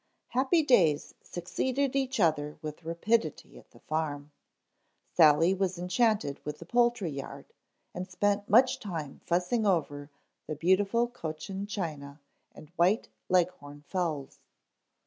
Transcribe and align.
_HAPPY 0.29 0.63
days 0.63 1.13
succeeded 1.21 1.95
each 1.95 2.19
other 2.19 2.57
with 2.63 2.83
rapidity 2.83 3.59
at 3.59 3.69
the 3.69 3.81
farm. 3.81 4.31
Sally 5.13 5.53
was 5.53 5.77
enchanted 5.77 6.43
with 6.43 6.57
the 6.57 6.65
poultry 6.65 7.11
yard 7.11 7.53
and 7.93 8.09
spent 8.09 8.49
much 8.49 8.79
time 8.79 9.21
fussing 9.27 9.63
over 9.67 10.09
the 10.47 10.55
beautiful 10.55 11.07
Cochin 11.07 11.67
China 11.67 12.19
and 12.51 12.69
White 12.77 13.09
Leghorn 13.29 13.83
fowls. 13.87 14.39